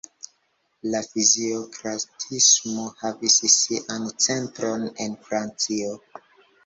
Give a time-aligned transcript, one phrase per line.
[0.93, 5.93] La fiziokratismo havis sian centron en Francio.